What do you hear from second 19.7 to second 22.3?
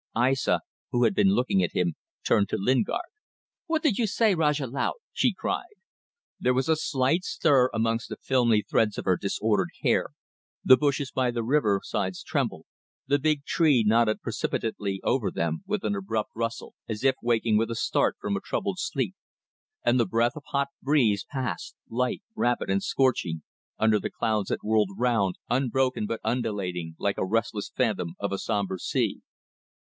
and the breath of hot breeze passed, light,